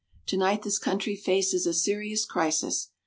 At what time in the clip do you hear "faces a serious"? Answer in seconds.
1.15-2.25